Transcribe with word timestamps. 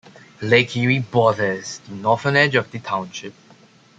Lake 0.41 0.75
Erie 0.77 0.97
borders 0.97 1.77
the 1.87 1.93
northern 1.93 2.35
edge 2.35 2.55
of 2.55 2.71
the 2.71 2.79
township. 2.79 3.35